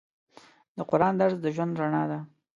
د 0.77 0.77
قرآن 0.89 1.13
درس 1.21 1.35
د 1.41 1.45
ژوند 1.55 1.73
رڼا 1.81 2.03
ده. 2.11 2.19